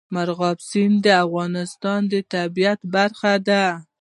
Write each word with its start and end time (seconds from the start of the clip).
مورغاب 0.13 0.57
سیند 0.69 0.95
د 1.05 1.07
افغانستان 1.25 2.01
د 2.11 2.13
طبیعت 2.33 2.79
برخه 2.93 3.33
ده. 3.47 3.65